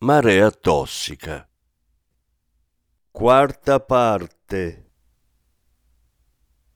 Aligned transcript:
Marea 0.00 0.48
tossica. 0.52 1.44
Quarta 3.10 3.80
parte. 3.80 4.92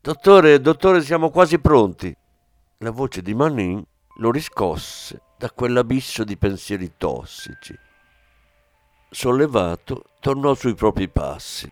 Dottore, 0.01 0.59
dottore, 0.59 1.01
siamo 1.01 1.29
quasi 1.29 1.57
pronti. 1.57 2.13
La 2.79 2.91
voce 2.91 3.21
di 3.21 3.33
Manin 3.33 3.81
lo 4.17 4.29
riscosse 4.29 5.21
da 5.37 5.49
quell'abisso 5.51 6.25
di 6.25 6.35
pensieri 6.35 6.95
tossici. 6.97 7.73
Sollevato, 9.09 10.03
tornò 10.19 10.53
sui 10.53 10.73
propri 10.73 11.07
passi. 11.07 11.71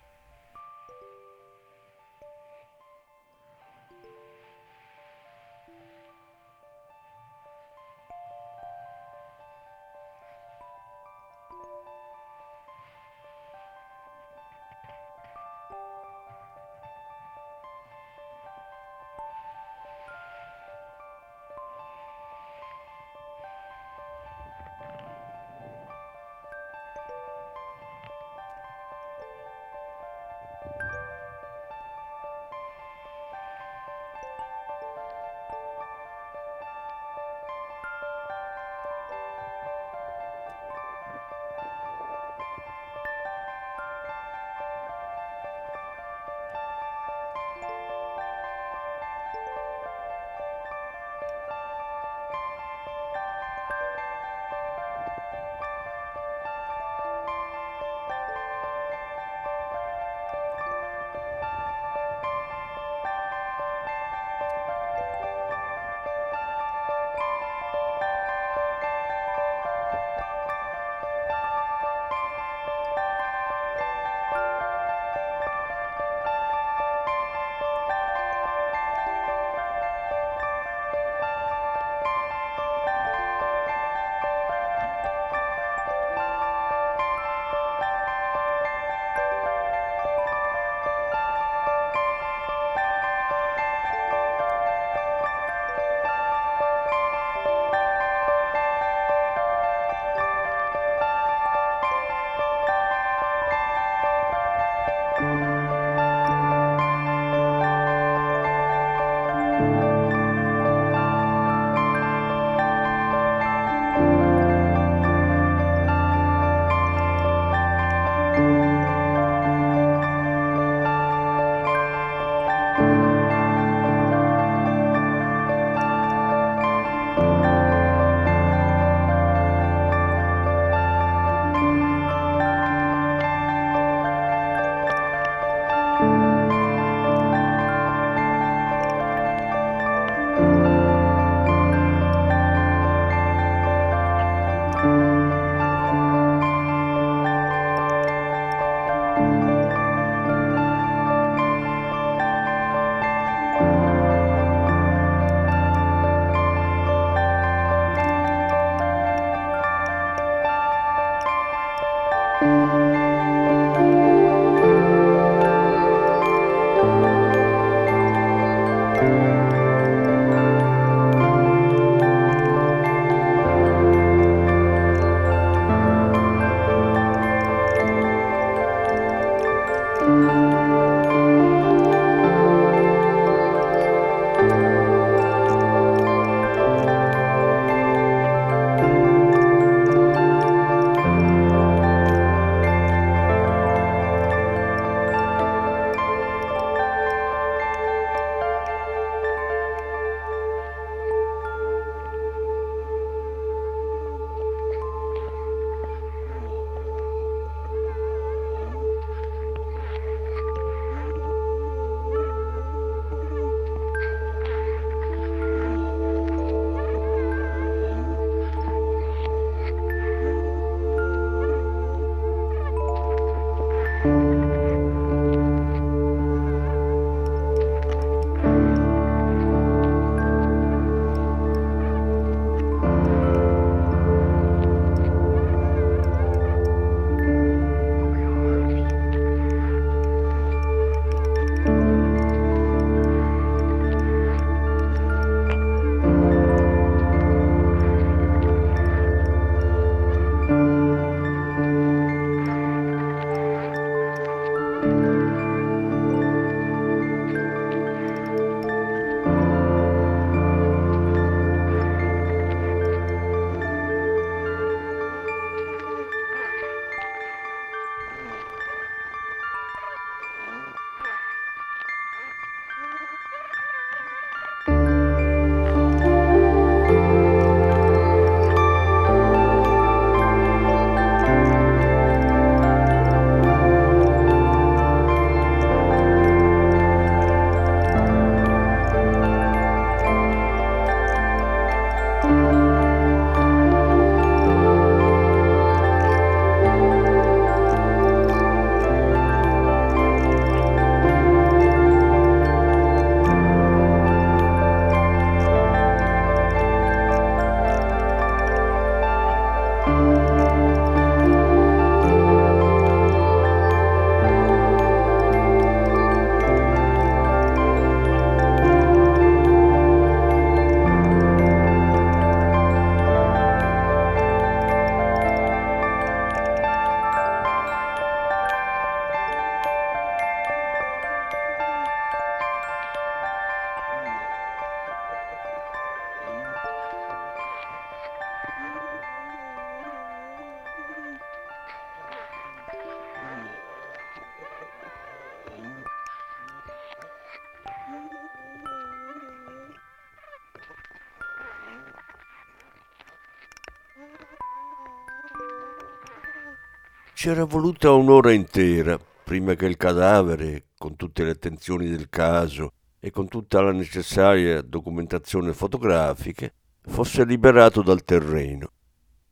C'era 357.21 357.43
voluta 357.43 357.91
un'ora 357.91 358.31
intera 358.31 358.97
prima 359.23 359.53
che 359.53 359.67
il 359.67 359.77
cadavere, 359.77 360.69
con 360.75 360.95
tutte 360.95 361.23
le 361.23 361.29
attenzioni 361.29 361.87
del 361.87 362.09
caso 362.09 362.73
e 362.99 363.11
con 363.11 363.27
tutta 363.27 363.61
la 363.61 363.71
necessaria 363.71 364.63
documentazione 364.63 365.53
fotografica, 365.53 366.51
fosse 366.81 367.23
liberato 367.23 367.83
dal 367.83 368.03
terreno. 368.03 368.71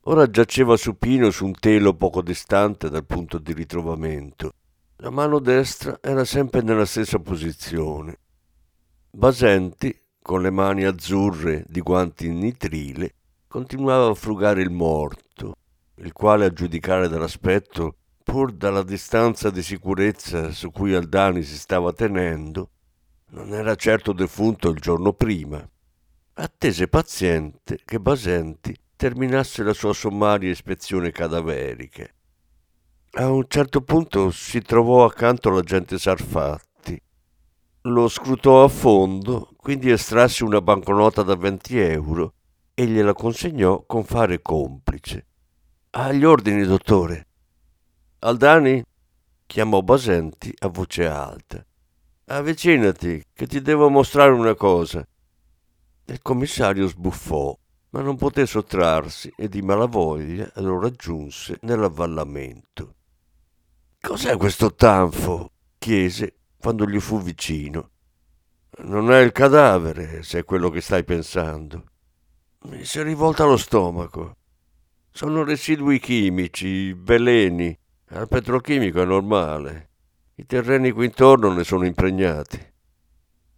Ora 0.02 0.30
giaceva 0.30 0.76
supino 0.76 1.30
su 1.30 1.44
un 1.46 1.52
telo 1.58 1.92
poco 1.94 2.22
distante 2.22 2.88
dal 2.90 3.04
punto 3.04 3.38
di 3.38 3.52
ritrovamento. 3.52 4.52
La 4.98 5.10
mano 5.10 5.40
destra 5.40 5.98
era 6.00 6.24
sempre 6.24 6.62
nella 6.62 6.86
stessa 6.86 7.18
posizione. 7.18 8.20
Basenti, 9.10 9.92
con 10.22 10.42
le 10.42 10.50
mani 10.50 10.84
azzurre 10.84 11.64
di 11.66 11.80
guanti 11.80 12.26
in 12.26 12.38
nitrile, 12.38 13.14
continuava 13.48 14.10
a 14.10 14.14
frugare 14.14 14.62
il 14.62 14.70
morto, 14.70 15.56
il 16.02 16.12
quale 16.12 16.46
a 16.46 16.52
giudicare 16.52 17.08
dall'aspetto, 17.08 17.96
pur 18.22 18.52
dalla 18.52 18.82
distanza 18.82 19.50
di 19.50 19.62
sicurezza 19.62 20.50
su 20.50 20.70
cui 20.70 20.94
Aldani 20.94 21.42
si 21.42 21.56
stava 21.56 21.92
tenendo, 21.92 22.70
non 23.30 23.52
era 23.52 23.74
certo 23.74 24.12
defunto 24.12 24.70
il 24.70 24.80
giorno 24.80 25.12
prima. 25.12 25.66
Attese 26.34 26.88
paziente 26.88 27.80
che 27.84 28.00
Basenti 28.00 28.74
terminasse 28.96 29.62
la 29.62 29.72
sua 29.72 29.92
sommaria 29.92 30.50
ispezione 30.50 31.10
cadaverica. 31.10 32.06
A 33.12 33.30
un 33.30 33.44
certo 33.48 33.82
punto 33.82 34.30
si 34.30 34.62
trovò 34.62 35.04
accanto 35.04 35.50
l'agente 35.50 35.98
Sarfatti. 35.98 37.00
Lo 37.82 38.08
scrutò 38.08 38.64
a 38.64 38.68
fondo, 38.68 39.50
quindi 39.56 39.90
estrasse 39.90 40.44
una 40.44 40.60
banconota 40.60 41.22
da 41.22 41.34
20 41.34 41.78
euro 41.78 42.34
e 42.74 42.86
gliela 42.86 43.12
consegnò 43.12 43.84
con 43.84 44.04
fare 44.04 44.40
complice. 44.40 45.26
Agli 45.92 46.22
ordini, 46.24 46.62
dottore. 46.62 47.26
Aldani? 48.20 48.84
chiamò 49.44 49.82
Basenti 49.82 50.54
a 50.60 50.68
voce 50.68 51.04
alta. 51.04 51.66
Avvicinati, 52.26 53.24
che 53.32 53.46
ti 53.48 53.60
devo 53.60 53.88
mostrare 53.88 54.30
una 54.30 54.54
cosa. 54.54 55.04
Il 56.04 56.22
commissario 56.22 56.86
sbuffò, 56.86 57.58
ma 57.90 58.02
non 58.02 58.16
poté 58.16 58.46
sottrarsi 58.46 59.32
e 59.36 59.48
di 59.48 59.62
malavoglia 59.62 60.48
lo 60.56 60.78
raggiunse 60.78 61.58
nell'avvallamento. 61.62 62.94
Cos'è 64.00 64.36
questo 64.36 64.72
tanfo? 64.72 65.50
chiese 65.76 66.36
quando 66.56 66.86
gli 66.86 67.00
fu 67.00 67.20
vicino. 67.20 67.90
Non 68.84 69.10
è 69.10 69.18
il 69.18 69.32
cadavere, 69.32 70.22
se 70.22 70.38
è 70.38 70.44
quello 70.44 70.70
che 70.70 70.80
stai 70.80 71.02
pensando. 71.02 71.84
Mi 72.66 72.84
si 72.84 73.00
è 73.00 73.02
rivolta 73.02 73.42
allo 73.42 73.56
stomaco. 73.56 74.36
Sono 75.12 75.44
residui 75.44 75.98
chimici, 75.98 76.92
veleni. 76.92 77.76
Al 78.10 78.28
petrolchimico 78.28 79.02
è 79.02 79.04
normale. 79.04 79.88
I 80.36 80.46
terreni 80.46 80.90
qui 80.92 81.06
intorno 81.06 81.52
ne 81.52 81.64
sono 81.64 81.84
impregnati. 81.84 82.58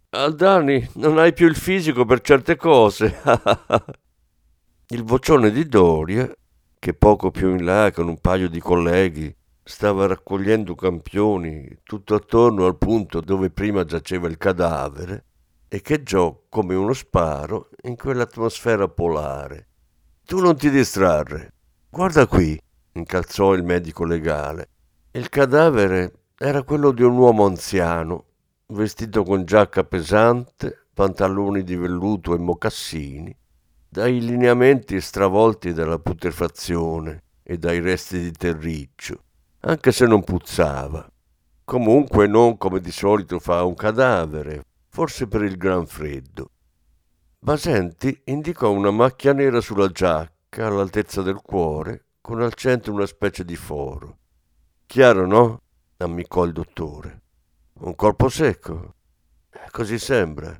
Aldani, 0.09 0.89
non 0.95 1.17
hai 1.17 1.33
più 1.33 1.47
il 1.47 1.55
fisico 1.55 2.05
per 2.05 2.21
certe 2.21 2.55
cose. 2.55 3.19
il 4.89 5.03
vocione 5.03 5.51
di 5.51 5.65
Doria, 5.67 6.31
che 6.77 6.93
poco 6.93 7.31
più 7.31 7.51
in 7.51 7.63
là 7.63 7.91
con 7.91 8.07
un 8.07 8.19
paio 8.19 8.49
di 8.49 8.59
colleghi 8.59 9.33
stava 9.63 10.05
raccogliendo 10.07 10.75
campioni 10.75 11.79
tutto 11.83 12.15
attorno 12.15 12.65
al 12.65 12.77
punto 12.77 13.21
dove 13.21 13.49
prima 13.49 13.85
giaceva 13.85 14.27
il 14.27 14.37
cadavere, 14.37 15.25
echeggiò 15.69 16.43
come 16.49 16.75
uno 16.75 16.93
sparo 16.93 17.69
in 17.83 17.95
quell'atmosfera 17.95 18.87
polare. 18.89 19.67
Tu 20.25 20.39
non 20.39 20.55
ti 20.55 20.69
distrarre. 20.69 21.52
Guarda 21.93 22.25
qui, 22.25 22.59
incalzò 22.93 23.53
il 23.53 23.61
medico 23.61 24.03
legale. 24.03 24.69
Il 25.11 25.29
cadavere 25.29 26.21
era 26.35 26.63
quello 26.63 26.89
di 26.89 27.03
un 27.03 27.15
uomo 27.15 27.45
anziano, 27.45 28.25
vestito 28.69 29.21
con 29.21 29.45
giacca 29.45 29.83
pesante, 29.83 30.87
pantaloni 30.91 31.61
di 31.61 31.75
velluto 31.75 32.33
e 32.33 32.39
mocassini, 32.39 33.37
dai 33.87 34.19
lineamenti 34.21 34.99
stravolti 34.99 35.71
dalla 35.71 35.99
putrefazione 35.99 37.25
e 37.43 37.59
dai 37.59 37.79
resti 37.79 38.19
di 38.21 38.31
terriccio 38.31 39.21
anche 39.59 39.91
se 39.91 40.07
non 40.07 40.23
puzzava. 40.23 41.07
Comunque 41.63 42.25
non 42.25 42.57
come 42.57 42.79
di 42.79 42.91
solito 42.91 43.37
fa 43.37 43.63
un 43.65 43.75
cadavere, 43.75 44.63
forse 44.89 45.27
per 45.27 45.43
il 45.43 45.57
gran 45.57 45.85
freddo. 45.85 46.49
Basenti 47.37 48.19
indicò 48.25 48.71
una 48.71 48.89
macchia 48.89 49.33
nera 49.33 49.61
sulla 49.61 49.89
giacca 49.89 50.32
all'altezza 50.61 51.21
del 51.21 51.41
cuore, 51.41 52.05
con 52.21 52.41
al 52.41 52.53
centro 52.53 52.93
una 52.93 53.05
specie 53.05 53.43
di 53.43 53.55
foro. 53.55 54.19
Chiaro, 54.85 55.25
no? 55.25 55.61
ammicò 55.97 56.43
il 56.43 56.51
dottore. 56.51 57.21
Un 57.79 57.95
corpo 57.95 58.29
secco. 58.29 58.95
Così 59.71 59.97
sembra. 59.97 60.59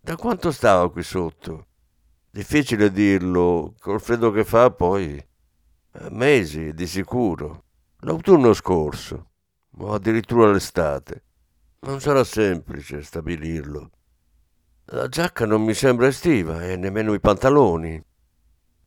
Da 0.00 0.16
quanto 0.16 0.50
stava 0.50 0.90
qui 0.90 1.02
sotto? 1.02 1.66
Difficile 2.30 2.90
dirlo, 2.90 3.74
col 3.78 4.00
freddo 4.00 4.30
che 4.30 4.44
fa 4.44 4.70
poi. 4.70 5.24
Mesi, 6.10 6.72
di 6.72 6.86
sicuro. 6.86 7.64
L'autunno 8.00 8.52
scorso, 8.52 9.30
o 9.78 9.92
addirittura 9.92 10.50
l'estate. 10.50 11.24
Non 11.80 12.00
sarà 12.00 12.24
semplice 12.24 13.02
stabilirlo. 13.02 13.90
La 14.86 15.08
giacca 15.08 15.46
non 15.46 15.62
mi 15.62 15.74
sembra 15.74 16.08
estiva 16.08 16.64
e 16.64 16.76
nemmeno 16.76 17.14
i 17.14 17.20
pantaloni. 17.20 18.02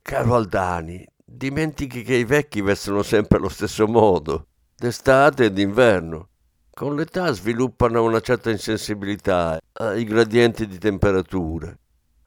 Caro 0.08 0.36
Aldani, 0.36 1.04
dimentichi 1.26 2.04
che 2.04 2.14
i 2.14 2.26
vecchi 2.26 2.62
vestono 2.62 3.02
sempre 3.02 3.40
allo 3.40 3.50
stesso 3.50 3.88
modo, 3.88 4.50
d'estate 4.76 5.46
e 5.46 5.52
d'inverno. 5.52 6.30
Con 6.70 6.96
l'età 6.96 7.32
sviluppano 7.32 8.04
una 8.04 8.20
certa 8.20 8.52
insensibilità 8.52 9.60
ai 9.74 10.04
gradienti 10.04 10.68
di 10.68 10.78
temperatura. 10.78 11.76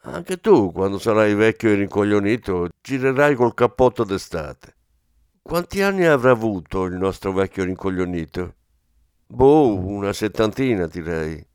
Anche 0.00 0.40
tu, 0.40 0.72
quando 0.72 0.98
sarai 0.98 1.34
vecchio 1.34 1.70
e 1.70 1.76
rincoglionito, 1.76 2.66
girerai 2.82 3.36
col 3.36 3.54
cappotto 3.54 4.02
d'estate. 4.02 4.74
Quanti 5.40 5.80
anni 5.80 6.04
avrà 6.04 6.32
avuto 6.32 6.82
il 6.82 6.94
nostro 6.94 7.32
vecchio 7.32 7.62
rincoglionito? 7.62 8.54
Boh, 9.24 9.76
una 9.76 10.12
settantina 10.12 10.88
direi. 10.88 11.46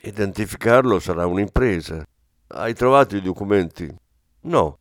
Identificarlo 0.00 0.98
sarà 0.98 1.26
un'impresa. 1.26 2.02
Hai 2.46 2.72
trovato 2.72 3.16
i 3.16 3.20
documenti? 3.20 3.94
No. 4.44 4.78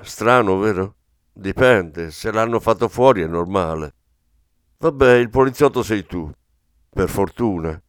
Strano, 0.00 0.58
vero? 0.58 0.96
Dipende, 1.32 2.10
se 2.10 2.30
l'hanno 2.30 2.60
fatto 2.60 2.88
fuori 2.88 3.22
è 3.22 3.26
normale. 3.26 3.94
Vabbè, 4.78 5.14
il 5.14 5.30
poliziotto 5.30 5.82
sei 5.82 6.04
tu. 6.04 6.30
Per 6.88 7.08
fortuna. 7.08 7.80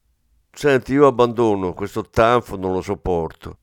Senti, 0.52 0.94
io 0.94 1.08
abbandono, 1.08 1.74
questo 1.74 2.04
tanfo 2.04 2.56
non 2.56 2.74
lo 2.74 2.82
sopporto. 2.82 3.58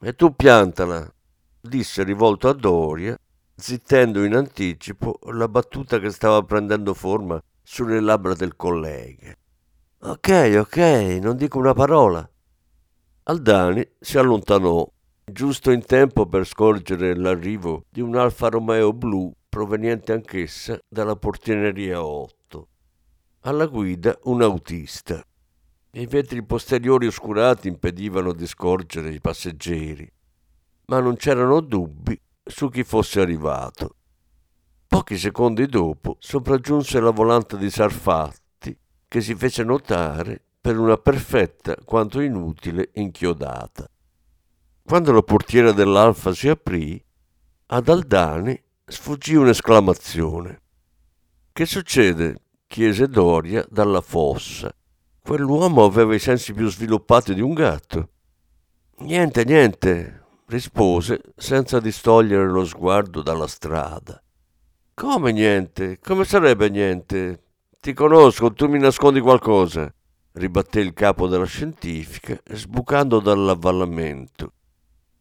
E 0.00 0.14
tu 0.14 0.34
piantala, 0.34 1.12
disse 1.60 2.04
rivolto 2.04 2.48
a 2.48 2.52
Doria 2.52 3.18
zittendo 3.54 4.22
in 4.22 4.36
anticipo 4.36 5.18
la 5.32 5.48
battuta 5.48 5.98
che 5.98 6.10
stava 6.10 6.42
prendendo 6.44 6.94
forma 6.94 7.42
sulle 7.60 7.98
labbra 8.00 8.34
del 8.34 8.54
collega. 8.54 9.34
Ok, 10.00 10.56
ok, 10.60 10.76
non 11.20 11.36
dico 11.36 11.58
una 11.58 11.74
parola. 11.74 12.26
Aldani 13.24 13.86
si 13.98 14.16
allontanò, 14.16 14.88
giusto 15.30 15.70
in 15.70 15.84
tempo 15.84 16.26
per 16.26 16.46
scorgere 16.46 17.14
l'arrivo 17.14 17.84
di 17.90 18.00
un 18.00 18.16
Alfa 18.16 18.48
Romeo 18.48 18.92
blu 18.92 19.32
proveniente 19.48 20.12
anch'essa 20.12 20.78
dalla 20.88 21.16
portineria 21.16 22.04
8. 22.04 22.68
Alla 23.40 23.66
guida 23.66 24.18
un 24.24 24.42
autista. 24.42 25.22
I 25.92 26.06
vetri 26.06 26.42
posteriori 26.44 27.06
oscurati 27.06 27.68
impedivano 27.68 28.32
di 28.32 28.46
scorgere 28.46 29.10
i 29.10 29.20
passeggeri, 29.20 30.10
ma 30.86 31.00
non 31.00 31.16
c'erano 31.16 31.60
dubbi 31.60 32.18
su 32.42 32.68
chi 32.68 32.84
fosse 32.84 33.20
arrivato. 33.20 33.96
Pochi 34.86 35.18
secondi 35.18 35.66
dopo 35.66 36.16
sopraggiunse 36.18 37.00
la 37.00 37.10
volante 37.10 37.56
di 37.58 37.70
Sarfatti 37.70 38.76
che 39.06 39.20
si 39.20 39.34
fece 39.34 39.64
notare 39.64 40.42
per 40.60 40.78
una 40.78 40.96
perfetta 40.96 41.76
quanto 41.84 42.20
inutile 42.20 42.90
inchiodata. 42.94 43.88
Quando 44.88 45.12
la 45.12 45.20
portiera 45.20 45.72
dell'Alfa 45.72 46.32
si 46.32 46.48
aprì, 46.48 46.98
ad 47.66 47.88
Aldani 47.90 48.58
sfuggì 48.86 49.34
un'esclamazione. 49.34 50.62
Che 51.52 51.66
succede? 51.66 52.40
chiese 52.66 53.06
Doria 53.06 53.62
dalla 53.68 54.00
fossa. 54.00 54.74
Quell'uomo 55.22 55.84
aveva 55.84 56.14
i 56.14 56.18
sensi 56.18 56.54
più 56.54 56.70
sviluppati 56.70 57.34
di 57.34 57.42
un 57.42 57.52
gatto. 57.52 58.08
Niente, 59.00 59.44
niente, 59.44 60.22
rispose 60.46 61.20
senza 61.36 61.80
distogliere 61.80 62.48
lo 62.48 62.64
sguardo 62.64 63.20
dalla 63.20 63.46
strada. 63.46 64.18
Come 64.94 65.32
niente? 65.32 65.98
Come 65.98 66.24
sarebbe 66.24 66.70
niente? 66.70 67.42
Ti 67.78 67.92
conosco, 67.92 68.54
tu 68.54 68.68
mi 68.68 68.78
nascondi 68.78 69.20
qualcosa, 69.20 69.92
ribatté 70.32 70.80
il 70.80 70.94
capo 70.94 71.28
della 71.28 71.44
scientifica, 71.44 72.40
sbucando 72.54 73.20
dall'avvallamento. 73.20 74.52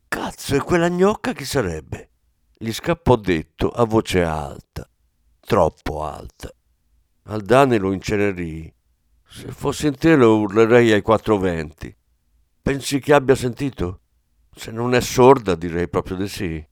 Cazzo, 0.08 0.56
e 0.56 0.60
quella 0.60 0.90
gnocca 0.90 1.34
chi 1.34 1.46
sarebbe? 1.46 2.10
Gli 2.58 2.72
scappò 2.72 3.16
detto 3.18 3.70
a 3.70 3.86
voce 3.86 4.24
alta, 4.24 4.90
troppo 5.40 6.04
alta. 6.04 6.50
Aldani 7.24 7.78
lo 7.78 7.92
incenerì. 7.92 8.74
Se 9.28 9.52
fossi 9.52 9.88
in 9.88 9.98
te 9.98 10.16
lo 10.16 10.40
urlerei 10.40 10.94
ai 10.94 11.02
quattro 11.02 11.38
venti. 11.38 11.94
Pensi 12.62 13.00
che 13.00 13.14
abbia 13.14 13.36
sentito? 13.36 14.02
Se 14.56 14.72
non 14.72 14.96
è 14.96 15.02
sorda 15.02 15.56
direi 15.56 15.90
proprio 15.90 16.16
di 16.16 16.28
sì. 16.28 16.66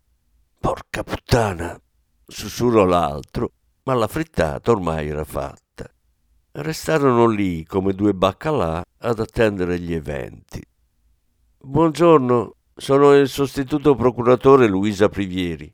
Porca 0.59 1.03
puttana, 1.03 1.79
sussurrò 2.25 2.85
l'altro, 2.85 3.51
ma 3.83 3.93
la 3.93 4.07
frittata 4.07 4.71
ormai 4.71 5.09
era 5.09 5.25
fatta. 5.25 5.89
Restarono 6.51 7.27
lì 7.27 7.65
come 7.65 7.93
due 7.93 8.13
baccalà 8.13 8.81
ad 8.99 9.19
attendere 9.19 9.77
gli 9.79 9.93
eventi. 9.93 10.65
Buongiorno, 11.59 12.55
sono 12.77 13.13
il 13.13 13.29
sostituto 13.29 13.95
procuratore 13.95 14.67
Luisa 14.67 15.07
Privieri. 15.07 15.73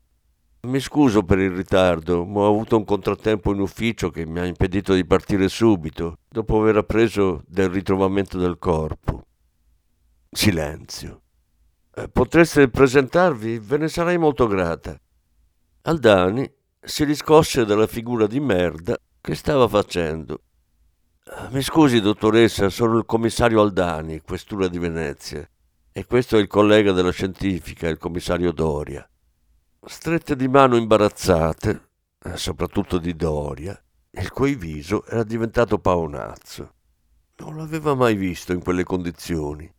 Mi 0.68 0.78
scuso 0.78 1.24
per 1.24 1.40
il 1.40 1.50
ritardo, 1.50 2.24
ma 2.24 2.42
ho 2.42 2.48
avuto 2.48 2.76
un 2.76 2.84
contrattempo 2.84 3.52
in 3.52 3.58
ufficio 3.58 4.10
che 4.10 4.24
mi 4.24 4.38
ha 4.38 4.44
impedito 4.44 4.94
di 4.94 5.04
partire 5.04 5.48
subito, 5.48 6.18
dopo 6.28 6.60
aver 6.60 6.76
appreso 6.76 7.42
del 7.48 7.68
ritrovamento 7.68 8.38
del 8.38 8.58
corpo. 8.58 9.26
Silenzio. 10.30 11.22
Eh, 11.92 12.08
potreste 12.08 12.68
presentarvi? 12.68 13.58
Ve 13.58 13.78
ne 13.78 13.88
sarei 13.88 14.16
molto 14.16 14.46
grata. 14.46 14.96
Aldani 15.82 16.48
si 16.80 17.02
riscosse 17.02 17.64
dalla 17.64 17.88
figura 17.88 18.28
di 18.28 18.38
merda 18.38 18.96
che 19.20 19.34
stava 19.34 19.66
facendo. 19.66 20.42
Eh, 21.24 21.48
mi 21.50 21.62
scusi, 21.62 22.00
dottoressa, 22.00 22.68
sono 22.68 22.98
il 22.98 23.04
commissario 23.04 23.60
Aldani, 23.60 24.20
questura 24.20 24.68
di 24.68 24.78
Venezia, 24.78 25.44
e 25.92 26.06
questo 26.06 26.36
è 26.36 26.40
il 26.40 26.46
collega 26.48 26.92
della 26.92 27.12
scientifica, 27.12 27.88
il 27.88 27.98
commissario 27.98 28.52
Doria 28.52 29.06
strette 29.84 30.36
di 30.36 30.46
mano 30.46 30.76
imbarazzate, 30.76 31.88
eh, 32.24 32.36
soprattutto 32.36 32.98
di 32.98 33.16
Doria, 33.16 33.80
il 34.10 34.30
cui 34.30 34.54
viso 34.54 35.04
era 35.06 35.24
diventato 35.24 35.78
paonazzo. 35.78 36.74
Non 37.38 37.56
l'aveva 37.56 37.94
mai 37.94 38.14
visto 38.14 38.52
in 38.52 38.62
quelle 38.62 38.84
condizioni. 38.84 39.70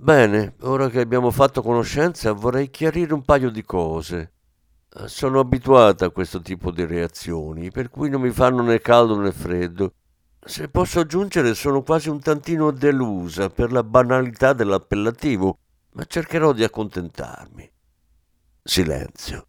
Bene, 0.00 0.54
ora 0.60 0.88
che 0.88 1.00
abbiamo 1.00 1.30
fatto 1.30 1.60
conoscenza 1.60 2.32
vorrei 2.32 2.70
chiarire 2.70 3.12
un 3.12 3.22
paio 3.22 3.50
di 3.50 3.64
cose. 3.64 4.32
Sono 5.06 5.40
abituata 5.40 6.06
a 6.06 6.10
questo 6.10 6.40
tipo 6.40 6.70
di 6.70 6.84
reazioni, 6.84 7.70
per 7.70 7.90
cui 7.90 8.08
non 8.08 8.20
mi 8.20 8.30
fanno 8.30 8.62
né 8.62 8.80
caldo 8.80 9.18
né 9.18 9.32
freddo. 9.32 9.94
Se 10.42 10.68
posso 10.68 11.00
aggiungere, 11.00 11.54
sono 11.54 11.82
quasi 11.82 12.08
un 12.08 12.20
tantino 12.20 12.70
delusa 12.70 13.50
per 13.50 13.72
la 13.72 13.82
banalità 13.82 14.52
dell'appellativo, 14.54 15.58
ma 15.92 16.04
cercherò 16.04 16.52
di 16.52 16.64
accontentarmi. 16.64 17.70
Silenzio. 18.62 19.46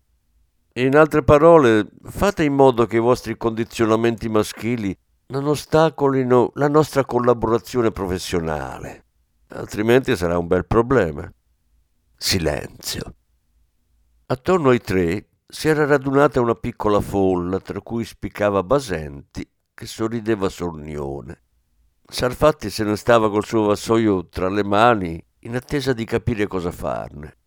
In 0.74 0.96
altre 0.96 1.24
parole, 1.24 1.88
fate 2.04 2.44
in 2.44 2.54
modo 2.54 2.86
che 2.86 2.98
i 2.98 3.00
vostri 3.00 3.38
condizionamenti 3.38 4.30
maschili 4.30 4.96
non 5.28 5.48
ostacolino 5.48 6.52
la 6.56 6.68
nostra 6.68 7.06
collaborazione 7.06 7.92
professionale, 7.92 9.06
altrimenti 9.50 10.16
sarà 10.16 10.38
un 10.38 10.48
bel 10.48 10.66
problema. 10.66 11.32
Silenzio. 12.16 13.16
Attorno 14.28 14.70
ai 14.70 14.80
tre 14.80 15.28
si 15.48 15.68
era 15.68 15.86
radunata 15.86 16.40
una 16.40 16.56
piccola 16.56 17.00
folla, 17.02 17.60
tra 17.60 17.82
cui 17.82 18.06
spiccava 18.06 18.64
Basenti, 18.64 19.46
che 19.82 19.88
sorrideva 19.88 20.48
sornione. 20.48 21.42
Sarfatti 22.06 22.70
se 22.70 22.84
ne 22.84 22.96
stava 22.96 23.32
col 23.32 23.44
suo 23.44 23.64
vassoio 23.64 24.28
tra 24.28 24.48
le 24.48 24.64
mani, 24.64 25.20
in 25.40 25.56
attesa 25.56 25.92
di 25.92 26.06
capire 26.06 26.46
cosa 26.46 26.70
farne. 26.70 27.38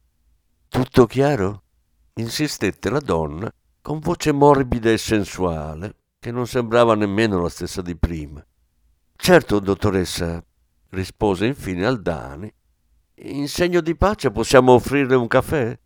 Tutto 0.66 1.06
chiaro? 1.06 1.62
insistette 2.14 2.90
la 2.90 2.98
donna 2.98 3.48
con 3.80 4.00
voce 4.00 4.32
morbida 4.32 4.90
e 4.90 4.98
sensuale, 4.98 5.94
che 6.18 6.32
non 6.32 6.48
sembrava 6.48 6.96
nemmeno 6.96 7.40
la 7.40 7.48
stessa 7.48 7.82
di 7.82 7.96
prima. 7.96 8.44
Certo, 9.14 9.60
dottoressa, 9.60 10.44
rispose 10.88 11.46
infine 11.46 11.86
Aldani. 11.86 12.52
In 13.18 13.46
segno 13.46 13.80
di 13.80 13.94
pace 13.94 14.32
possiamo 14.32 14.72
offrirle 14.72 15.14
un 15.14 15.28
caffè? 15.28 15.78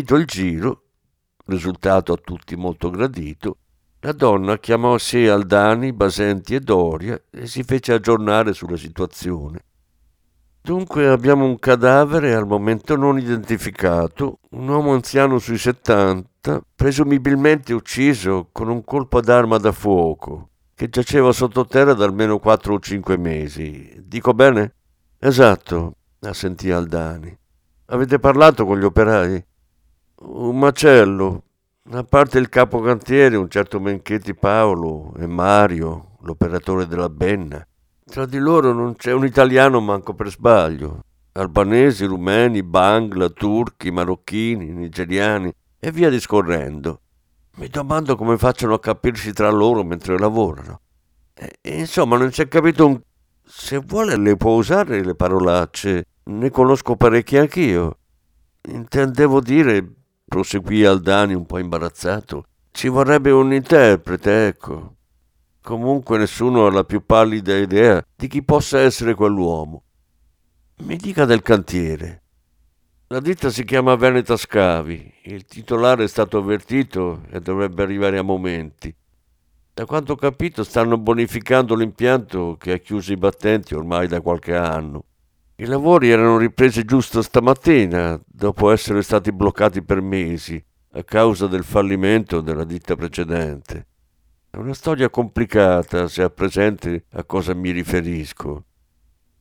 Finito 0.00 0.16
il 0.16 0.24
giro, 0.24 0.82
risultato 1.44 2.14
a 2.14 2.16
tutti 2.16 2.56
molto 2.56 2.88
gradito, 2.88 3.58
la 4.00 4.12
donna 4.12 4.56
chiamò 4.56 4.94
a 4.94 4.98
sé 4.98 5.28
Aldani, 5.28 5.92
Basenti 5.92 6.54
e 6.54 6.60
Doria 6.60 7.20
e 7.30 7.46
si 7.46 7.62
fece 7.64 7.92
aggiornare 7.92 8.54
sulla 8.54 8.78
situazione. 8.78 9.60
Dunque 10.62 11.06
abbiamo 11.06 11.44
un 11.44 11.58
cadavere 11.58 12.34
al 12.34 12.46
momento 12.46 12.96
non 12.96 13.18
identificato, 13.18 14.38
un 14.52 14.68
uomo 14.68 14.94
anziano 14.94 15.38
sui 15.38 15.58
70, 15.58 16.62
presumibilmente 16.74 17.74
ucciso 17.74 18.48
con 18.52 18.70
un 18.70 18.82
colpo 18.82 19.20
d'arma 19.20 19.58
da 19.58 19.72
fuoco, 19.72 20.48
che 20.74 20.88
giaceva 20.88 21.30
sottoterra 21.30 21.92
da 21.92 22.06
almeno 22.06 22.38
4 22.38 22.72
o 22.72 22.78
5 22.78 23.18
mesi. 23.18 24.00
Dico 24.02 24.32
bene? 24.32 24.76
Esatto, 25.18 25.96
assentì 26.20 26.70
Aldani. 26.70 27.36
Avete 27.88 28.18
parlato 28.18 28.64
con 28.64 28.78
gli 28.78 28.84
operai? 28.84 29.48
Un 30.22 30.58
macello, 30.58 31.44
a 31.92 32.04
parte 32.04 32.38
il 32.38 32.50
capocantiere, 32.50 33.36
un 33.36 33.48
certo 33.48 33.80
Menchetti 33.80 34.34
Paolo 34.34 35.14
e 35.16 35.26
Mario, 35.26 36.16
l'operatore 36.20 36.86
della 36.86 37.08
Benna. 37.08 37.66
Tra 38.04 38.26
di 38.26 38.36
loro 38.36 38.74
non 38.74 38.96
c'è 38.96 39.12
un 39.12 39.24
italiano 39.24 39.80
manco 39.80 40.12
per 40.12 40.28
sbaglio. 40.28 41.00
Albanesi, 41.32 42.04
rumeni, 42.04 42.62
bangla, 42.62 43.30
turchi, 43.30 43.90
marocchini, 43.90 44.70
nigeriani 44.72 45.50
e 45.78 45.90
via 45.90 46.10
discorrendo. 46.10 47.00
Mi 47.56 47.68
domando 47.68 48.14
come 48.14 48.36
facciano 48.36 48.74
a 48.74 48.80
capirsi 48.80 49.32
tra 49.32 49.50
loro 49.50 49.82
mentre 49.84 50.18
lavorano. 50.18 50.80
E, 51.32 51.78
insomma, 51.78 52.18
non 52.18 52.30
si 52.30 52.42
è 52.42 52.48
capito 52.48 52.86
un... 52.86 53.00
Se 53.42 53.78
vuole 53.78 54.16
le 54.16 54.36
può 54.36 54.52
usare 54.56 55.02
le 55.02 55.14
parolacce. 55.14 56.04
Ne 56.24 56.50
conosco 56.50 56.96
parecchie 56.96 57.38
anch'io. 57.38 57.96
Intendevo 58.68 59.40
dire, 59.40 59.94
proseguì 60.30 60.84
Aldani 60.84 61.34
un 61.34 61.44
po' 61.44 61.58
imbarazzato, 61.58 62.44
ci 62.70 62.86
vorrebbe 62.86 63.32
un 63.32 63.52
interprete, 63.52 64.46
ecco. 64.46 64.94
Comunque 65.60 66.18
nessuno 66.18 66.66
ha 66.66 66.70
la 66.70 66.84
più 66.84 67.04
pallida 67.04 67.56
idea 67.56 68.00
di 68.14 68.28
chi 68.28 68.44
possa 68.44 68.78
essere 68.78 69.14
quell'uomo. 69.14 69.82
Mi 70.84 70.96
dica 70.96 71.24
del 71.24 71.42
cantiere. 71.42 72.22
La 73.08 73.18
ditta 73.18 73.50
si 73.50 73.64
chiama 73.64 73.96
Veneta 73.96 74.36
Scavi. 74.36 75.14
Il 75.24 75.46
titolare 75.46 76.04
è 76.04 76.08
stato 76.08 76.38
avvertito 76.38 77.22
e 77.30 77.40
dovrebbe 77.40 77.82
arrivare 77.82 78.16
a 78.16 78.22
momenti. 78.22 78.94
Da 79.74 79.84
quanto 79.84 80.12
ho 80.12 80.16
capito 80.16 80.62
stanno 80.62 80.96
bonificando 80.96 81.74
l'impianto 81.74 82.56
che 82.56 82.70
ha 82.70 82.78
chiuso 82.78 83.12
i 83.12 83.16
battenti 83.16 83.74
ormai 83.74 84.06
da 84.06 84.20
qualche 84.20 84.54
anno. 84.54 85.06
I 85.60 85.66
lavori 85.66 86.08
erano 86.08 86.38
ripresi 86.38 86.84
giusto 86.84 87.20
stamattina, 87.20 88.18
dopo 88.26 88.70
essere 88.70 89.02
stati 89.02 89.30
bloccati 89.30 89.82
per 89.82 90.00
mesi 90.00 90.64
a 90.92 91.04
causa 91.04 91.46
del 91.48 91.64
fallimento 91.64 92.40
della 92.40 92.64
ditta 92.64 92.96
precedente. 92.96 93.86
È 94.48 94.56
una 94.56 94.72
storia 94.72 95.10
complicata 95.10 96.08
se 96.08 96.22
ha 96.22 96.30
presente 96.30 97.04
a 97.12 97.24
cosa 97.24 97.52
mi 97.52 97.72
riferisco. 97.72 98.64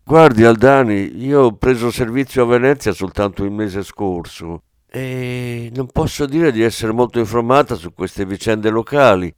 Guardi 0.04 0.44
Aldani, 0.44 1.24
io 1.24 1.44
ho 1.44 1.56
preso 1.56 1.90
servizio 1.90 2.44
a 2.44 2.48
Venezia 2.48 2.92
soltanto 2.92 3.46
il 3.46 3.52
mese 3.52 3.82
scorso 3.82 4.64
e 4.90 5.72
non 5.74 5.88
posso 5.88 6.26
dire 6.26 6.52
di 6.52 6.62
essere 6.62 6.92
molto 6.92 7.20
informata 7.20 7.76
su 7.76 7.94
queste 7.94 8.26
vicende 8.26 8.70
locali 8.70 9.34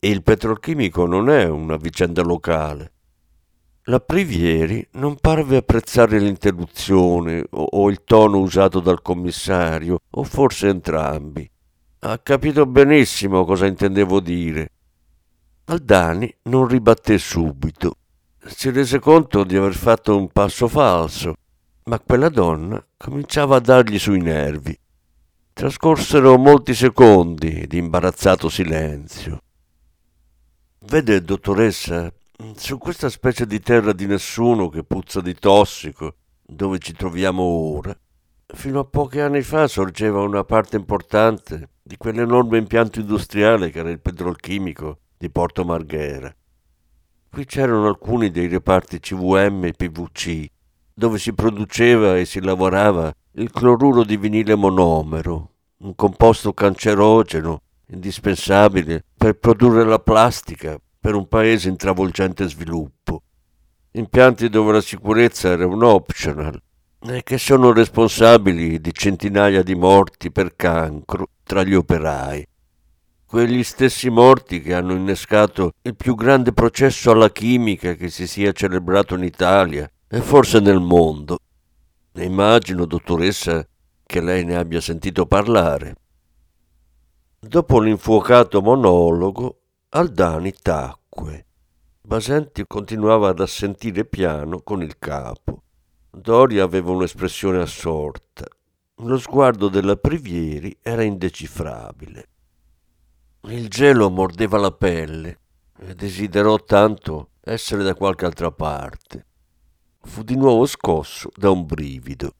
e 0.00 0.10
il 0.10 0.24
petrolchimico 0.24 1.06
non 1.06 1.30
è 1.30 1.48
una 1.48 1.76
vicenda 1.76 2.22
locale. 2.22 2.93
La 3.88 4.00
Privieri 4.00 4.86
non 4.92 5.16
parve 5.16 5.58
apprezzare 5.58 6.18
l'interruzione 6.18 7.44
o, 7.50 7.90
il 7.90 8.02
tono 8.04 8.38
usato 8.38 8.80
dal 8.80 9.02
commissario, 9.02 10.00
o 10.08 10.24
forse 10.24 10.68
entrambi. 10.68 11.48
Ha 11.98 12.18
capito 12.18 12.64
benissimo 12.64 13.44
cosa 13.44 13.66
intendevo 13.66 14.20
dire 14.20 14.70
Aldani 15.66 16.34
non 16.44 16.66
ribatté 16.66 17.18
subito. 17.18 17.96
Si 18.46 18.70
rese 18.70 18.98
conto 18.98 19.44
di 19.44 19.56
aver 19.56 19.74
fatto 19.74 20.16
un 20.16 20.28
passo 20.28 20.68
falso, 20.68 21.34
ma 21.84 21.98
quella 22.00 22.28
donna 22.28 22.82
cominciava 22.96 23.56
a 23.56 23.60
dargli 23.60 23.98
sui 23.98 24.20
nervi. 24.20 24.78
Trascorsero 25.52 26.36
molti 26.36 26.74
secondi 26.74 27.66
di 27.66 27.78
imbarazzato 27.78 28.48
silenzio. 28.48 29.40
Vede, 30.80 31.22
dottoressa, 31.22 32.12
su 32.56 32.78
questa 32.78 33.08
specie 33.08 33.46
di 33.46 33.60
terra 33.60 33.92
di 33.92 34.06
nessuno 34.06 34.68
che 34.68 34.82
puzza 34.82 35.20
di 35.20 35.34
tossico, 35.34 36.16
dove 36.42 36.78
ci 36.78 36.92
troviamo 36.92 37.42
ora, 37.42 37.96
fino 38.46 38.80
a 38.80 38.84
pochi 38.84 39.20
anni 39.20 39.42
fa 39.42 39.68
sorgeva 39.68 40.20
una 40.20 40.42
parte 40.42 40.76
importante 40.76 41.70
di 41.80 41.96
quell'enorme 41.96 42.58
impianto 42.58 43.00
industriale 43.00 43.70
che 43.70 43.78
era 43.78 43.90
il 43.90 44.00
petrolchimico 44.00 44.98
di 45.16 45.30
Porto 45.30 45.64
Marghera. 45.64 46.34
Qui 47.30 47.44
c'erano 47.44 47.86
alcuni 47.86 48.30
dei 48.30 48.48
reparti 48.48 49.00
CVM 49.00 49.64
e 49.64 49.72
PVC, 49.72 50.46
dove 50.92 51.18
si 51.18 51.32
produceva 51.32 52.16
e 52.16 52.24
si 52.24 52.40
lavorava 52.40 53.12
il 53.32 53.50
cloruro 53.50 54.04
di 54.04 54.16
vinile 54.16 54.54
monomero, 54.54 55.50
un 55.78 55.94
composto 55.94 56.52
cancerogeno 56.52 57.60
indispensabile 57.88 59.04
per 59.16 59.38
produrre 59.38 59.84
la 59.84 59.98
plastica 59.98 60.78
per 61.04 61.14
un 61.14 61.28
paese 61.28 61.68
in 61.68 61.76
travolgente 61.76 62.48
sviluppo. 62.48 63.24
Impianti 63.90 64.48
dove 64.48 64.72
la 64.72 64.80
sicurezza 64.80 65.50
era 65.50 65.66
un 65.66 65.82
optional 65.82 66.58
e 67.06 67.22
che 67.22 67.36
sono 67.36 67.74
responsabili 67.74 68.80
di 68.80 68.90
centinaia 68.90 69.62
di 69.62 69.74
morti 69.74 70.32
per 70.32 70.56
cancro 70.56 71.26
tra 71.42 71.62
gli 71.62 71.74
operai 71.74 72.48
quegli 73.26 73.62
stessi 73.62 74.08
morti 74.08 74.62
che 74.62 74.72
hanno 74.72 74.94
innescato 74.94 75.72
il 75.82 75.94
più 75.94 76.14
grande 76.14 76.54
processo 76.54 77.10
alla 77.10 77.30
chimica 77.30 77.92
che 77.92 78.08
si 78.08 78.26
sia 78.26 78.52
celebrato 78.52 79.14
in 79.14 79.24
Italia 79.24 79.86
e 80.08 80.20
forse 80.22 80.60
nel 80.60 80.80
mondo. 80.80 81.38
E 82.14 82.24
immagino, 82.24 82.86
dottoressa, 82.86 83.66
che 84.06 84.20
lei 84.22 84.44
ne 84.44 84.56
abbia 84.56 84.80
sentito 84.80 85.26
parlare. 85.26 85.96
Dopo 87.40 87.80
l'infuocato 87.80 88.62
monologo, 88.62 89.63
Aldani 89.96 90.52
tacque. 90.60 91.46
Basenti 92.02 92.64
continuava 92.66 93.28
ad 93.28 93.38
assentire 93.38 94.04
piano 94.04 94.60
con 94.60 94.82
il 94.82 94.98
capo. 94.98 95.62
Doria 96.10 96.64
aveva 96.64 96.90
un'espressione 96.90 97.60
assorta. 97.60 98.44
Lo 98.96 99.16
sguardo 99.18 99.68
della 99.68 99.94
Privieri 99.94 100.76
era 100.82 101.04
indecifrabile. 101.04 102.28
Il 103.42 103.68
gelo 103.68 104.10
mordeva 104.10 104.58
la 104.58 104.72
pelle 104.72 105.38
e 105.78 105.94
desiderò 105.94 106.56
tanto 106.56 107.28
essere 107.42 107.84
da 107.84 107.94
qualche 107.94 108.24
altra 108.24 108.50
parte. 108.50 109.26
Fu 110.00 110.24
di 110.24 110.34
nuovo 110.34 110.66
scosso 110.66 111.28
da 111.36 111.50
un 111.50 111.64
brivido. 111.64 112.34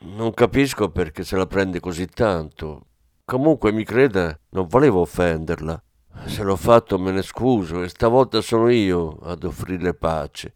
Non 0.00 0.34
capisco 0.34 0.90
perché 0.90 1.24
se 1.24 1.36
la 1.38 1.46
prende 1.46 1.80
così 1.80 2.06
tanto. 2.06 2.88
Comunque 3.24 3.72
mi 3.72 3.84
creda, 3.84 4.38
non 4.50 4.66
volevo 4.66 5.00
offenderla. 5.00 5.82
Se 6.26 6.42
l'ho 6.42 6.56
fatto 6.56 6.98
me 6.98 7.10
ne 7.10 7.22
scuso 7.22 7.82
e 7.82 7.88
stavolta 7.88 8.40
sono 8.40 8.70
io 8.70 9.18
ad 9.22 9.44
offrire 9.44 9.94
pace. 9.94 10.54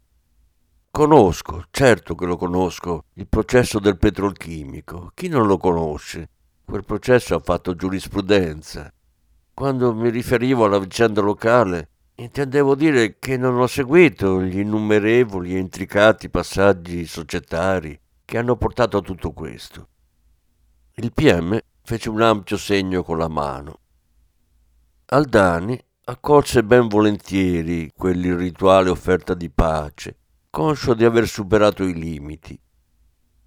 Conosco, 0.91 1.65
certo 1.69 2.15
che 2.15 2.25
lo 2.25 2.35
conosco, 2.35 3.05
il 3.13 3.27
processo 3.27 3.79
del 3.79 3.97
petrolchimico. 3.97 5.11
Chi 5.13 5.27
non 5.27 5.45
lo 5.45 5.57
conosce? 5.57 6.29
Quel 6.65 6.83
processo 6.83 7.35
ha 7.35 7.39
fatto 7.39 7.75
giurisprudenza. 7.75 8.91
Quando 9.53 9.93
mi 9.93 10.09
riferivo 10.09 10.65
alla 10.65 10.79
vicenda 10.79 11.21
locale, 11.21 11.89
intendevo 12.15 12.75
dire 12.75 13.17
che 13.19 13.37
non 13.37 13.59
ho 13.59 13.67
seguito 13.67 14.41
gli 14.41 14.59
innumerevoli 14.59 15.55
e 15.55 15.59
intricati 15.59 16.29
passaggi 16.29 17.05
societari 17.05 17.97
che 18.25 18.37
hanno 18.37 18.55
portato 18.55 18.97
a 18.97 19.01
tutto 19.01 19.31
questo. 19.31 19.87
Il 20.95 21.13
PM 21.13 21.57
fece 21.81 22.09
un 22.09 22.21
ampio 22.21 22.57
segno 22.57 23.03
con 23.03 23.17
la 23.17 23.29
mano. 23.29 23.79
Aldani 25.11 25.75
accolse 26.03 26.63
ben 26.63 26.87
volentieri 26.87 27.91
quell'irrituale 27.97 28.91
offerta 28.91 29.33
di 29.33 29.49
pace, 29.49 30.17
conscio 30.51 30.93
di 30.93 31.03
aver 31.03 31.27
superato 31.27 31.83
i 31.83 31.95
limiti. 31.95 32.59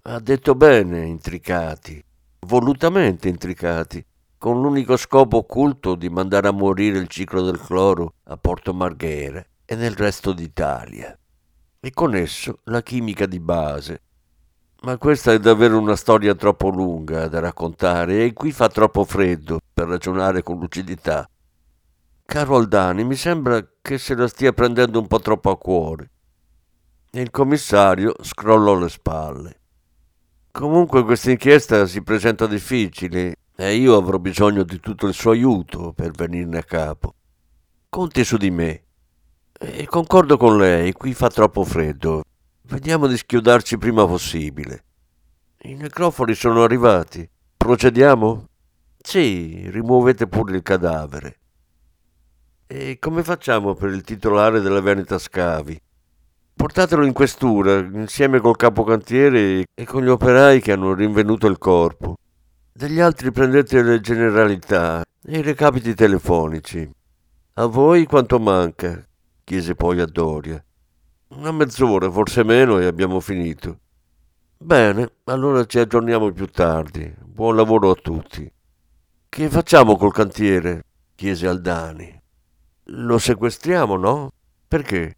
Ha 0.01 0.19
detto 0.19 0.55
bene, 0.55 1.05
intricati, 1.05 2.03
volutamente 2.47 3.29
intricati, 3.29 4.05
con 4.37 4.61
l'unico 4.61 4.97
scopo 4.97 5.37
occulto 5.37 5.95
di 5.95 6.09
mandare 6.09 6.49
a 6.49 6.51
morire 6.51 6.97
il 6.97 7.07
ciclo 7.07 7.41
del 7.43 7.61
cloro 7.61 8.15
a 8.23 8.35
Porto 8.35 8.73
Marghera 8.73 9.41
e 9.63 9.75
nel 9.75 9.95
resto 9.95 10.33
d'Italia, 10.33 11.17
e 11.79 11.91
con 11.91 12.13
esso 12.13 12.59
la 12.65 12.81
chimica 12.81 13.25
di 13.25 13.39
base. 13.39 14.01
Ma 14.81 14.97
questa 14.97 15.31
è 15.31 15.39
davvero 15.39 15.79
una 15.79 15.95
storia 15.95 16.35
troppo 16.35 16.67
lunga 16.67 17.29
da 17.29 17.39
raccontare 17.39 18.25
e 18.25 18.33
qui 18.33 18.51
fa 18.51 18.67
troppo 18.67 19.05
freddo 19.05 19.61
per 19.73 19.87
ragionare 19.87 20.43
con 20.43 20.59
lucidità. 20.59 21.25
Caro 22.33 22.55
Aldani, 22.55 23.03
mi 23.03 23.15
sembra 23.15 23.63
che 23.79 23.99
se 23.99 24.15
la 24.15 24.27
stia 24.27 24.53
prendendo 24.53 24.99
un 24.99 25.05
po' 25.05 25.19
troppo 25.19 25.51
a 25.51 25.55
cuore. 25.55 26.09
Il 27.11 27.29
commissario 27.29 28.15
scrollò 28.23 28.73
le 28.73 28.89
spalle. 28.89 29.59
Comunque 30.49 31.03
questa 31.03 31.29
inchiesta 31.29 31.85
si 31.85 32.01
presenta 32.01 32.47
difficile 32.47 33.35
e 33.55 33.75
io 33.75 33.95
avrò 33.95 34.17
bisogno 34.17 34.63
di 34.63 34.79
tutto 34.79 35.05
il 35.05 35.13
suo 35.13 35.29
aiuto 35.29 35.93
per 35.93 36.09
venirne 36.09 36.57
a 36.57 36.63
capo. 36.63 37.13
Conti 37.87 38.23
su 38.23 38.37
di 38.37 38.49
me. 38.49 38.83
E 39.59 39.85
concordo 39.85 40.35
con 40.35 40.57
lei, 40.57 40.91
qui 40.93 41.13
fa 41.13 41.29
troppo 41.29 41.63
freddo. 41.63 42.23
Vediamo 42.63 43.05
di 43.05 43.15
schiodarci 43.15 43.77
prima 43.77 44.07
possibile. 44.07 44.85
I 45.65 45.75
necrofori 45.75 46.33
sono 46.33 46.63
arrivati. 46.63 47.29
Procediamo? 47.55 48.47
Sì, 48.97 49.69
rimuovete 49.69 50.25
pure 50.25 50.55
il 50.55 50.63
cadavere. 50.63 51.37
E 52.75 52.97
come 52.97 53.21
facciamo 53.21 53.75
per 53.75 53.91
il 53.91 54.01
titolare 54.01 54.59
della 54.59 54.81
Veneta 54.81 55.19
Scavi? 55.19 55.79
Portatelo 56.55 57.05
in 57.05 57.13
questura 57.13 57.77
insieme 57.77 58.39
col 58.39 58.55
capocantiere 58.55 59.65
e 59.75 59.85
con 59.85 60.03
gli 60.03 60.09
operai 60.09 60.59
che 60.59 60.71
hanno 60.71 60.95
rinvenuto 60.95 61.45
il 61.45 61.59
corpo. 61.59 62.17
Degli 62.73 62.99
altri 62.99 63.31
prendete 63.31 63.83
le 63.83 63.99
generalità 63.99 65.03
e 65.23 65.37
i 65.37 65.43
recapiti 65.43 65.93
telefonici. 65.93 66.89
A 67.53 67.65
voi 67.67 68.07
quanto 68.07 68.39
manca? 68.39 69.07
chiese 69.43 69.75
poi 69.75 69.99
a 69.99 70.07
Doria. 70.07 70.59
Una 71.27 71.51
mezz'ora, 71.51 72.09
forse 72.09 72.43
meno, 72.43 72.79
e 72.79 72.85
abbiamo 72.85 73.19
finito. 73.19 73.81
Bene, 74.57 75.17
allora 75.25 75.63
ci 75.65 75.77
aggiorniamo 75.77 76.31
più 76.31 76.47
tardi. 76.47 77.13
Buon 77.23 77.55
lavoro 77.55 77.91
a 77.91 77.95
tutti. 78.01 78.51
Che 79.29 79.49
facciamo 79.49 79.95
col 79.95 80.11
cantiere? 80.11 80.85
chiese 81.13 81.47
Aldani. 81.47 82.21
Lo 82.87 83.17
sequestriamo, 83.17 83.95
no? 83.95 84.31
Perché? 84.67 85.15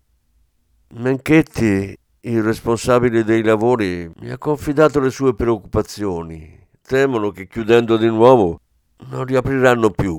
Menchetti, 0.89 1.97
il 2.21 2.43
responsabile 2.43 3.23
dei 3.23 3.41
lavori, 3.41 4.11
mi 4.19 4.29
ha 4.29 4.37
confidato 4.37 4.99
le 4.99 5.09
sue 5.09 5.33
preoccupazioni. 5.33 6.67
Temono 6.81 7.31
che 7.31 7.47
chiudendo 7.47 7.97
di 7.97 8.07
nuovo 8.07 8.59
non 9.07 9.25
riapriranno 9.25 9.89
più 9.89 10.17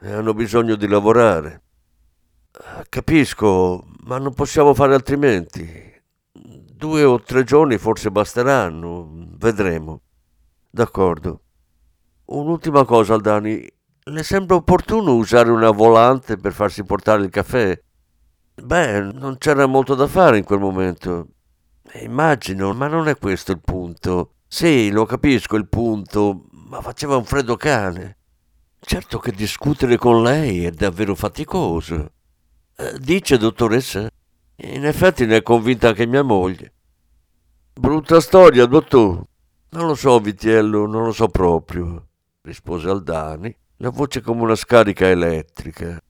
e 0.00 0.12
hanno 0.12 0.34
bisogno 0.34 0.74
di 0.74 0.88
lavorare. 0.88 1.62
Capisco, 2.88 3.86
ma 4.04 4.18
non 4.18 4.34
possiamo 4.34 4.74
fare 4.74 4.94
altrimenti. 4.94 5.86
Due 6.32 7.04
o 7.04 7.20
tre 7.20 7.44
giorni 7.44 7.78
forse 7.78 8.10
basteranno, 8.10 9.28
vedremo. 9.36 10.00
D'accordo. 10.70 11.40
Un'ultima 12.26 12.84
cosa, 12.84 13.14
Aldani. 13.14 13.64
Le 14.10 14.22
sembra 14.22 14.56
opportuno 14.56 15.16
usare 15.16 15.50
una 15.50 15.70
volante 15.70 16.38
per 16.38 16.54
farsi 16.54 16.82
portare 16.82 17.24
il 17.24 17.30
caffè? 17.30 17.78
Beh, 18.54 19.00
non 19.12 19.36
c'era 19.36 19.66
molto 19.66 19.94
da 19.94 20.06
fare 20.06 20.38
in 20.38 20.44
quel 20.44 20.60
momento. 20.60 21.28
Immagino, 22.00 22.72
ma 22.72 22.86
non 22.86 23.06
è 23.08 23.18
questo 23.18 23.52
il 23.52 23.60
punto. 23.60 24.36
Sì, 24.46 24.90
lo 24.90 25.04
capisco 25.04 25.56
il 25.56 25.68
punto, 25.68 26.46
ma 26.68 26.80
faceva 26.80 27.16
un 27.16 27.24
freddo 27.24 27.56
cane. 27.56 28.16
Certo 28.80 29.18
che 29.18 29.30
discutere 29.32 29.98
con 29.98 30.22
lei 30.22 30.64
è 30.64 30.70
davvero 30.70 31.14
faticoso. 31.14 32.12
Eh, 32.76 32.98
dice, 32.98 33.36
dottoressa? 33.36 34.08
In 34.56 34.86
effetti 34.86 35.26
ne 35.26 35.36
è 35.36 35.42
convinta 35.42 35.88
anche 35.88 36.06
mia 36.06 36.22
moglie. 36.22 36.72
Brutta 37.74 38.20
storia, 38.20 38.64
dottor. 38.64 39.22
Non 39.70 39.86
lo 39.86 39.94
so, 39.94 40.18
Vitiello, 40.18 40.86
non 40.86 41.04
lo 41.04 41.12
so 41.12 41.28
proprio, 41.28 42.06
rispose 42.40 42.88
Aldani, 42.88 43.54
la 43.80 43.90
voce 43.90 44.20
come 44.20 44.42
una 44.42 44.56
scarica 44.56 45.08
elettrica. 45.08 46.00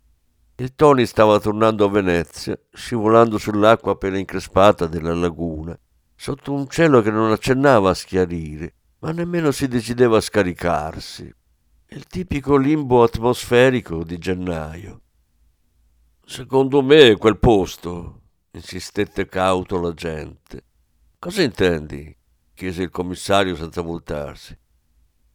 Il 0.57 0.75
Tony 0.75 1.05
stava 1.05 1.39
tornando 1.39 1.85
a 1.85 1.91
Venezia, 1.91 2.59
scivolando 2.73 3.37
sull'acqua 3.37 3.93
appena 3.93 4.17
increspata 4.17 4.87
della 4.87 5.15
laguna, 5.15 5.79
sotto 6.15 6.53
un 6.53 6.67
cielo 6.69 7.03
che 7.03 7.11
non 7.11 7.31
accennava 7.31 7.91
a 7.91 7.95
schiarire, 7.95 8.75
ma 9.01 9.13
nemmeno 9.13 9.51
si 9.51 9.69
decideva 9.69 10.17
a 10.17 10.23
scaricarsi. 10.23 11.33
Il 11.91 12.07
tipico 12.07 12.57
limbo 12.57 13.03
atmosferico 13.03 14.03
di 14.03 14.19
gennaio. 14.19 15.01
Secondo 16.25 16.83
me 16.83 17.17
quel 17.17 17.39
posto, 17.39 18.23
insistette 18.53 19.27
cauto 19.27 19.81
la 19.81 19.93
gente. 19.93 20.65
Cosa 21.19 21.43
intendi? 21.43 22.17
chiese 22.55 22.83
il 22.83 22.91
commissario 22.91 23.55
senza 23.55 23.83
voltarsi. 23.83 24.59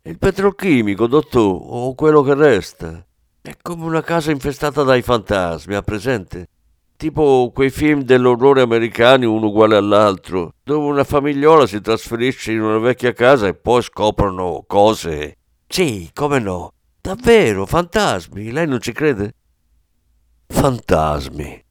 Il 0.06 0.18
petrolchimico, 0.18 1.08
dottor, 1.08 1.62
o 1.62 1.96
quello 1.96 2.24
che 2.24 2.34
resta. 2.34 3.06
È 3.42 3.56
come 3.62 3.86
una 3.86 4.02
casa 4.02 4.32
infestata 4.32 4.84
dai 4.84 5.02
fantasmi, 5.02 5.76
ha 5.76 5.82
presente? 5.82 6.50
Tipo 6.98 7.52
quei 7.54 7.70
film 7.70 8.02
dell'orrore 8.02 8.60
americani 8.60 9.24
uno 9.24 9.48
uguale 9.48 9.78
all'altro, 9.78 10.56
dove 10.62 10.88
una 10.88 11.06
famigliola 11.06 11.66
si 11.66 11.80
trasferisce 11.80 12.52
in 12.52 12.62
una 12.62 12.80
vecchia 12.80 13.14
casa 13.14 13.48
e 13.48 13.54
poi 13.54 13.82
scoprono 13.82 14.66
cose. 14.68 15.38
Sì, 15.68 16.10
come 16.14 16.40
no? 16.40 16.74
Davvero, 17.00 17.66
fantasmi, 17.66 18.52
lei 18.52 18.68
non 18.68 18.82
ci 18.82 18.92
crede? 18.92 19.36
Fantasmi. 20.48 21.64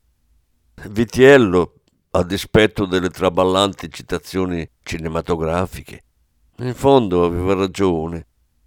Vitiello, 0.88 1.74
a 2.12 2.22
dispetto 2.22 2.86
delle 2.86 3.10
traballanti 3.10 3.90
citazioni 3.90 4.66
cinematografiche, 4.82 6.04
in 6.66 6.74
fondo 6.74 7.24
aveva 7.24 7.54
ragione. 7.54 8.26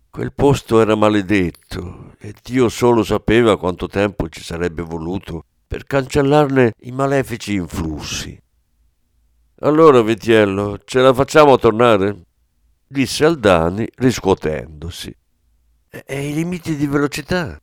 Quel 0.10 0.34
posto 0.34 0.79
era 0.79 0.95
maledetto 0.95 2.13
e 2.19 2.34
Dio 2.41 2.69
solo 2.69 3.03
sapeva 3.03 3.58
quanto 3.58 3.88
tempo 3.88 4.29
ci 4.29 4.41
sarebbe 4.41 4.81
voluto 4.81 5.43
per 5.67 5.84
cancellarne 5.84 6.73
i 6.81 6.91
malefici 6.91 7.53
influssi. 7.53 8.41
Allora, 9.60 10.01
Vitiello, 10.01 10.79
ce 10.86 11.01
la 11.01 11.13
facciamo 11.13 11.53
a 11.53 11.58
tornare? 11.58 12.23
disse 12.88 13.25
Aldani 13.25 13.88
riscuotendosi. 13.95 15.15
E, 15.89 16.29
i 16.29 16.34
limiti 16.34 16.75
di 16.75 16.88
velocità? 16.88 17.60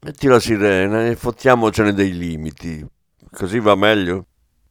Metti 0.00 0.28
la 0.28 0.38
sirena 0.38 1.06
e 1.06 1.16
fottiamocene 1.16 1.92
dei 1.92 2.16
limiti. 2.16 2.86
Così 3.30 3.58
va 3.58 3.74
meglio? 3.74 4.26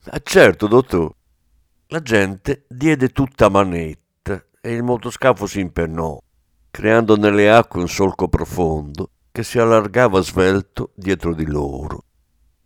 Ah, 0.06 0.22
certo, 0.24 0.68
dottor. 0.68 1.14
La 1.88 2.02
gente 2.02 2.66
diede 2.70 3.10
tutta 3.10 3.50
manetta 3.50 4.07
e 4.62 4.74
il 4.74 4.84
motoscafo 4.84 5.46
si 5.46 5.60
impennò 5.60 6.20
creando 6.78 7.18
nelle 7.18 7.50
acque 7.50 7.80
un 7.80 7.88
solco 7.88 8.28
profondo 8.28 9.10
che 9.32 9.42
si 9.42 9.58
allargava 9.58 10.22
svelto 10.22 10.92
dietro 10.94 11.34
di 11.34 11.48
loro. 11.48 12.04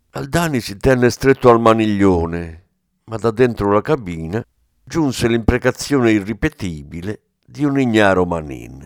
Aldani 0.10 0.60
si 0.60 0.76
tenne 0.76 1.10
stretto 1.10 1.50
al 1.50 1.62
maniglione, 1.62 2.66
ma 3.06 3.16
da 3.16 3.32
dentro 3.32 3.72
la 3.72 3.82
cabina 3.82 4.46
giunse 4.84 5.30
l'imprecazione 5.30 6.12
irripetibile 6.12 7.22
di 7.46 7.64
un 7.64 7.80
ignaro 7.80 8.26
Manin. 8.26 8.86